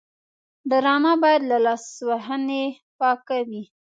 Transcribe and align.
ډرامه 0.69 1.13
باید 1.23 1.41
له 1.51 1.57
لاسوهنې 1.65 2.63
پاکه 2.99 3.39
وي 3.49 3.63